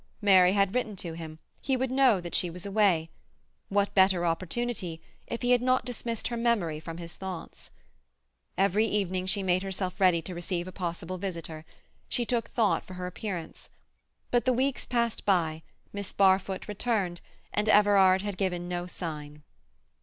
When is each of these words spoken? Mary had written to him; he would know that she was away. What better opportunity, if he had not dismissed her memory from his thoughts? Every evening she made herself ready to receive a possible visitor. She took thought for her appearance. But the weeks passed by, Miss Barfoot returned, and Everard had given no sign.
Mary 0.19 0.53
had 0.53 0.73
written 0.73 0.95
to 0.95 1.13
him; 1.13 1.37
he 1.61 1.77
would 1.77 1.91
know 1.91 2.19
that 2.19 2.33
she 2.33 2.49
was 2.49 2.65
away. 2.65 3.11
What 3.69 3.93
better 3.93 4.25
opportunity, 4.25 4.99
if 5.27 5.43
he 5.43 5.51
had 5.51 5.61
not 5.61 5.85
dismissed 5.85 6.29
her 6.29 6.37
memory 6.37 6.79
from 6.79 6.97
his 6.97 7.15
thoughts? 7.17 7.69
Every 8.57 8.85
evening 8.85 9.27
she 9.27 9.43
made 9.43 9.61
herself 9.61 10.01
ready 10.01 10.19
to 10.23 10.33
receive 10.33 10.67
a 10.67 10.71
possible 10.71 11.19
visitor. 11.19 11.65
She 12.09 12.25
took 12.25 12.49
thought 12.49 12.83
for 12.83 12.95
her 12.95 13.05
appearance. 13.05 13.69
But 14.31 14.45
the 14.45 14.53
weeks 14.53 14.87
passed 14.87 15.23
by, 15.23 15.61
Miss 15.93 16.13
Barfoot 16.13 16.67
returned, 16.67 17.21
and 17.53 17.69
Everard 17.69 18.23
had 18.23 18.37
given 18.37 18.67
no 18.67 18.87
sign. 18.87 19.43